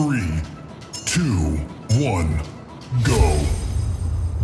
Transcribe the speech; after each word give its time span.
Three, 0.00 0.40
two, 1.04 1.58
one, 2.00 2.40
go. 3.04 3.38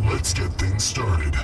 Let's 0.04 0.34
get 0.34 0.52
things 0.58 0.84
started. 0.84 1.34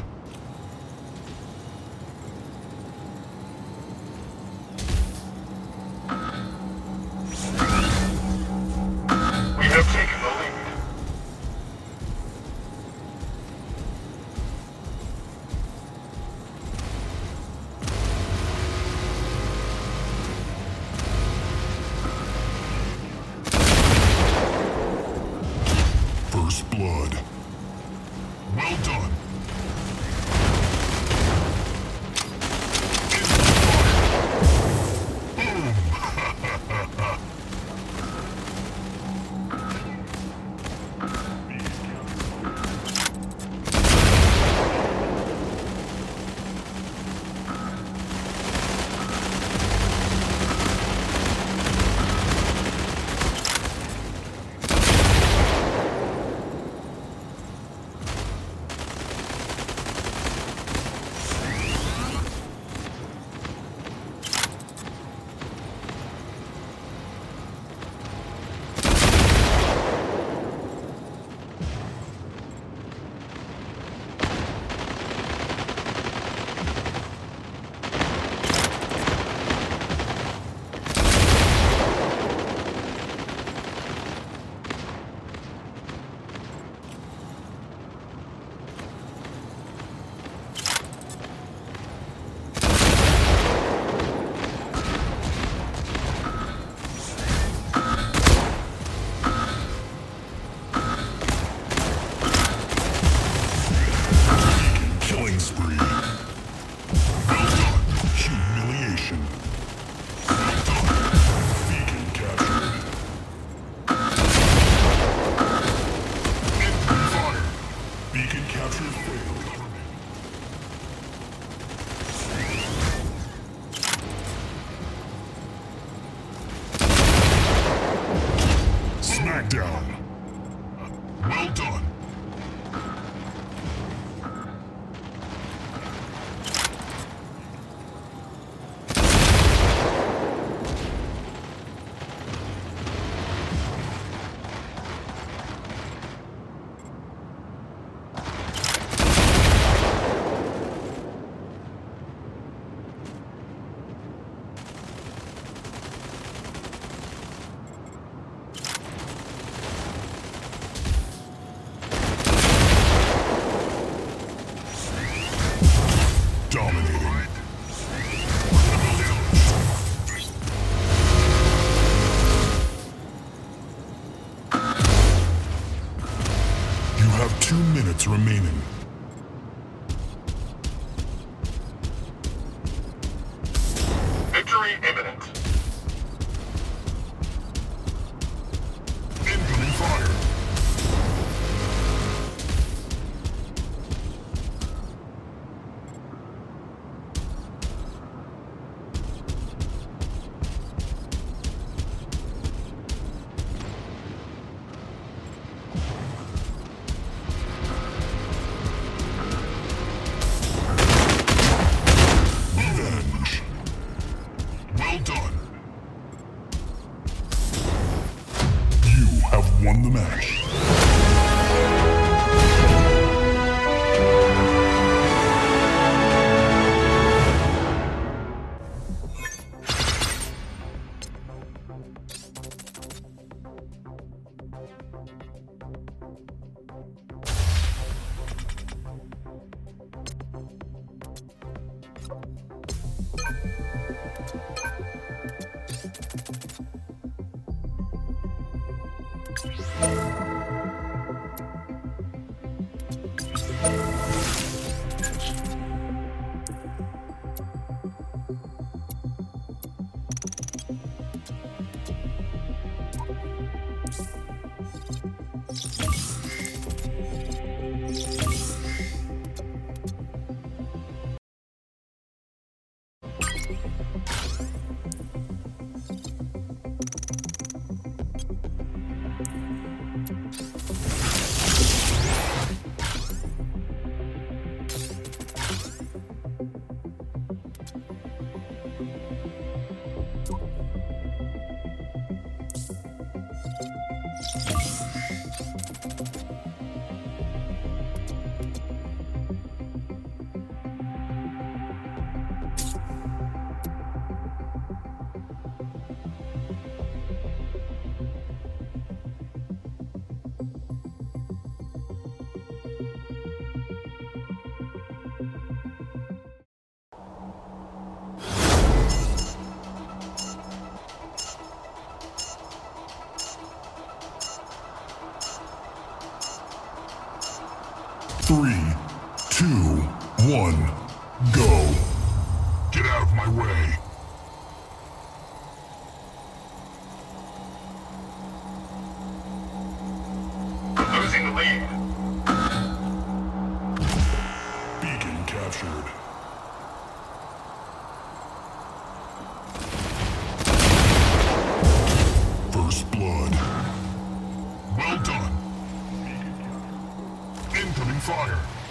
Incoming 358.12 358.61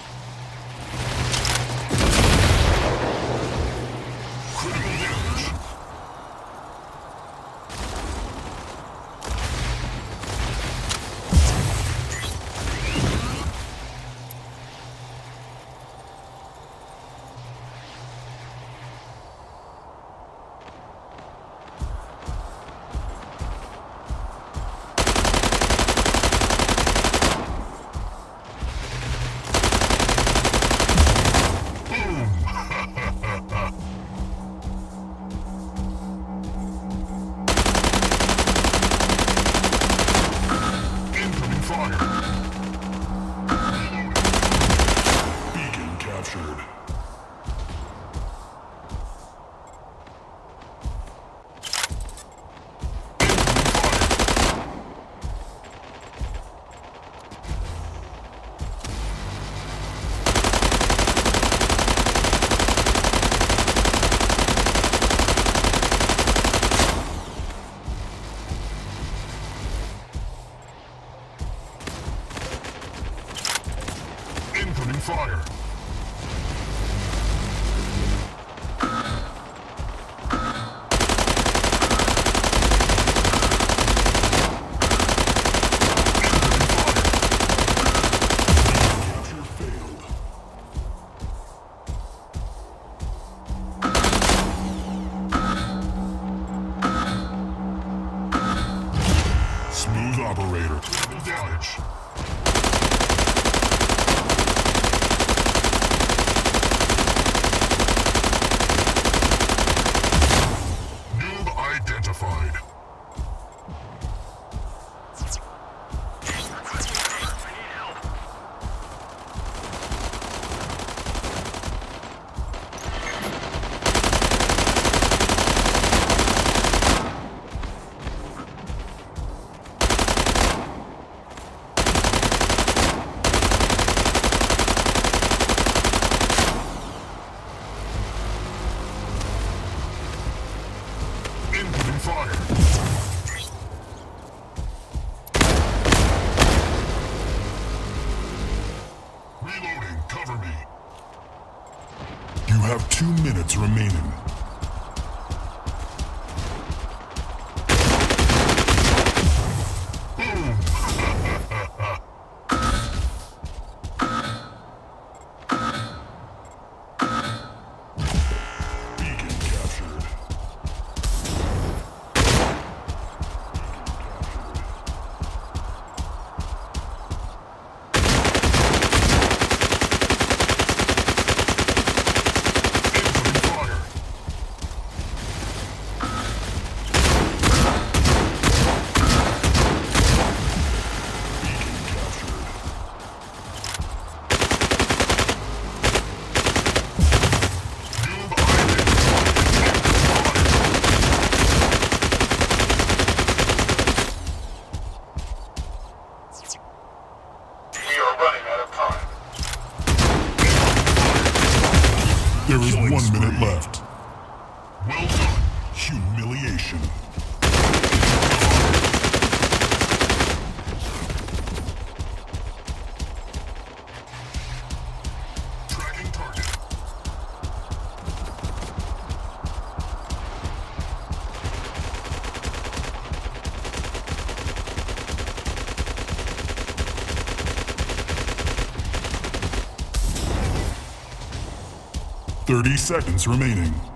30 242.62 242.78
seconds 242.78 243.28
remaining. 243.28 243.91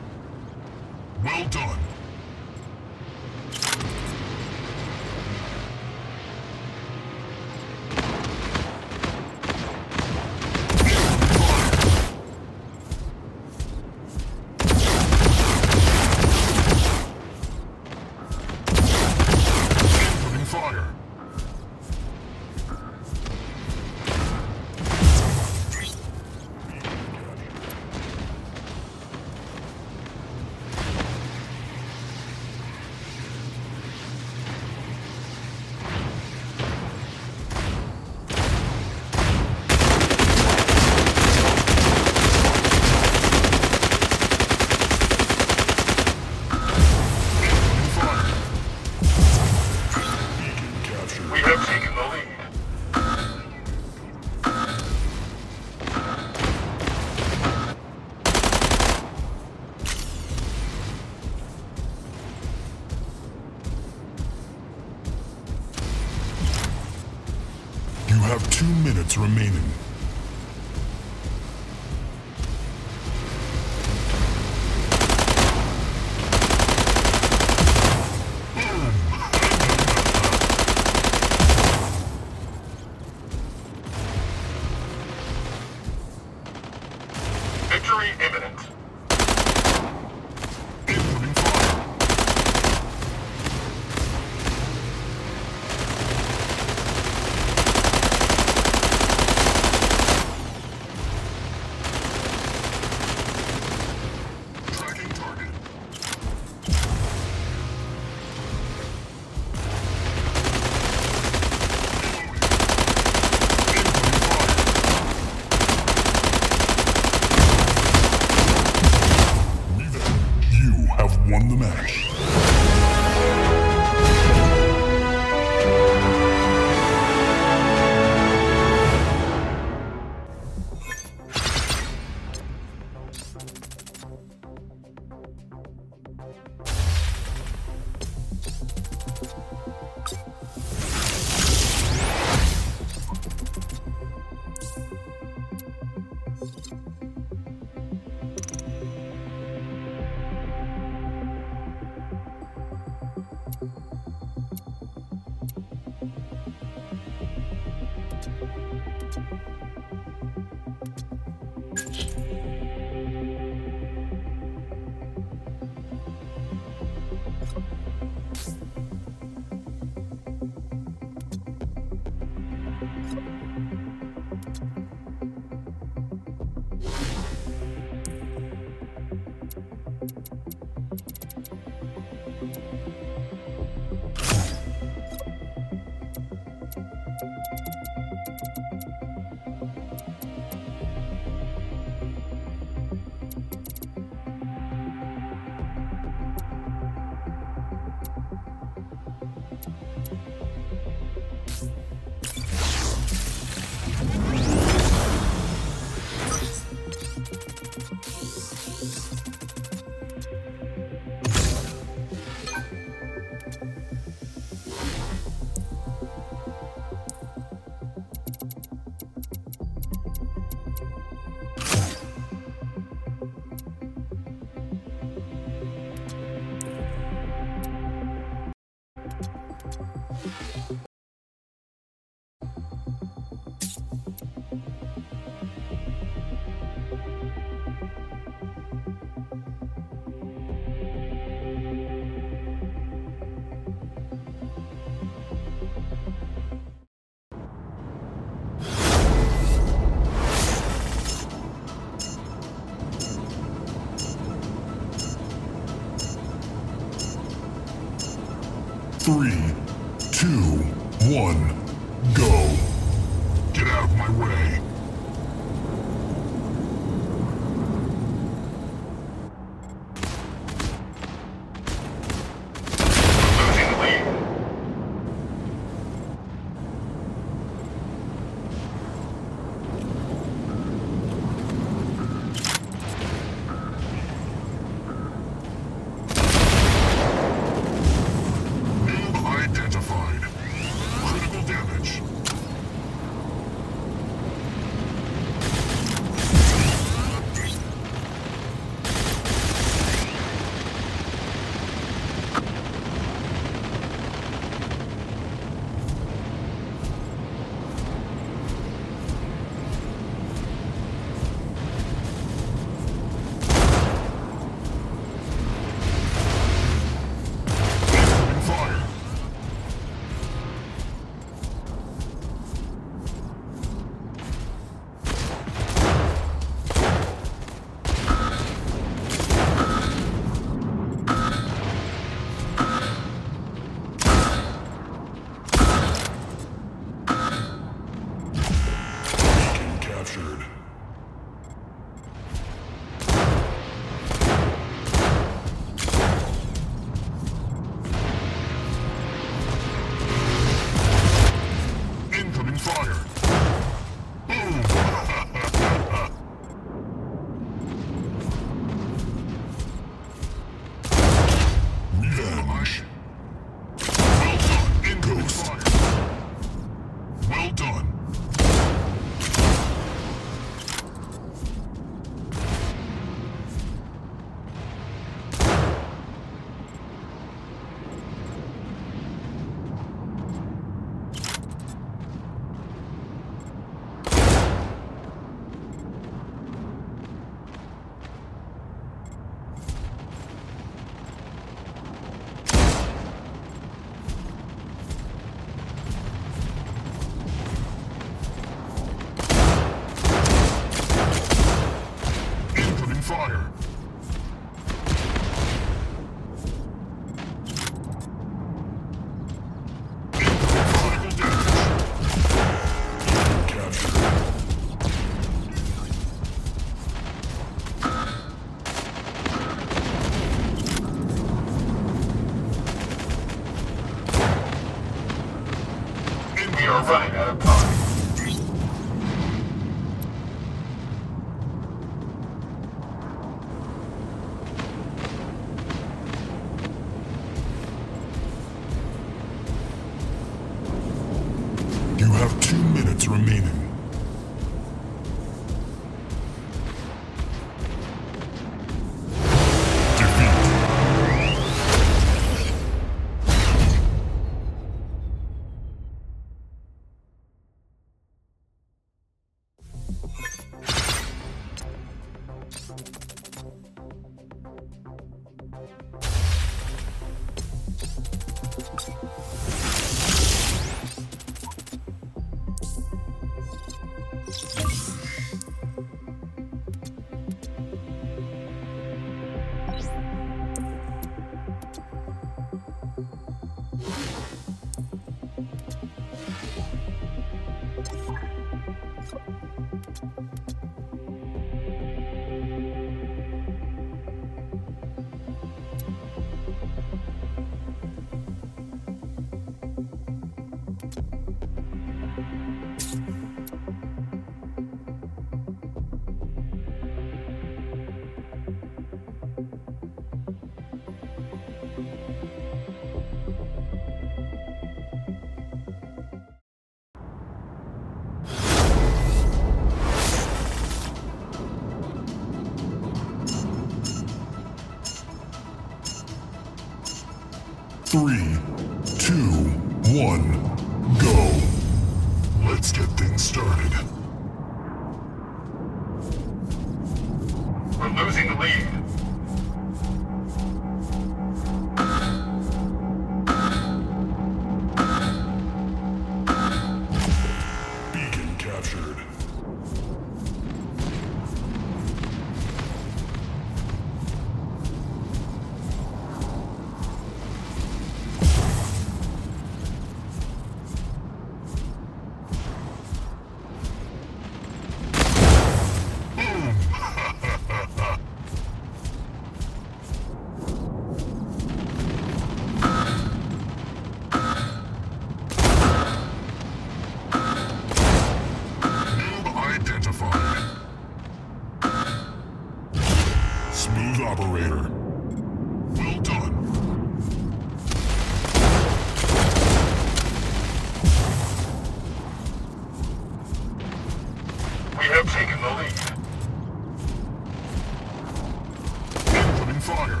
fire! 599.68 600.00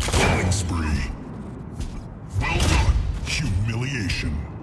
Killing 0.00 0.50
spree. 0.50 1.10
Well 2.40 2.58
done. 2.58 2.94
Humiliation. 3.26 4.57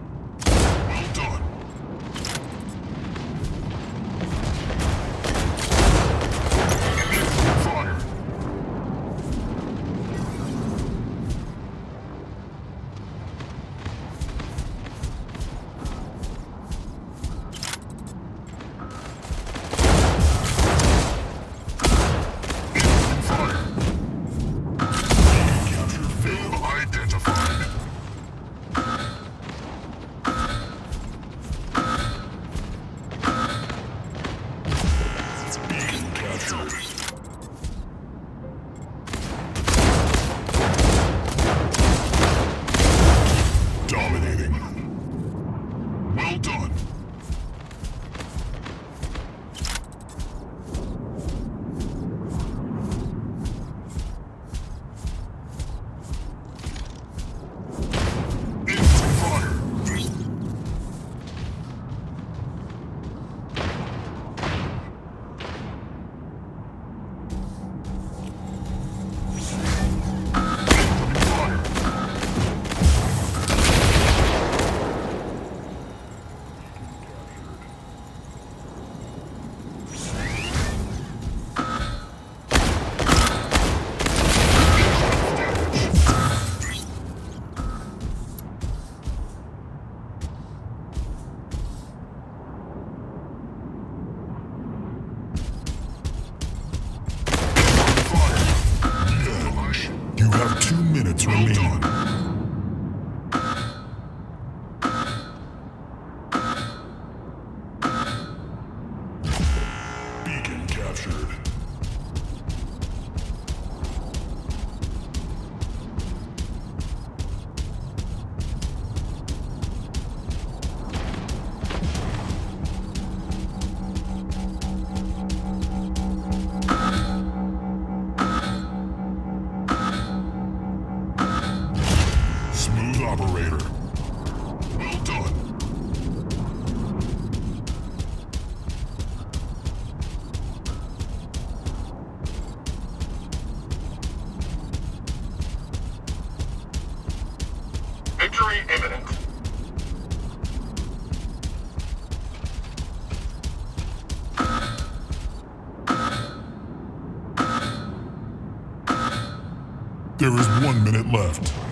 There 160.26 160.40
is 160.40 160.48
one 160.66 160.84
minute 160.84 161.08
left. 161.12 161.65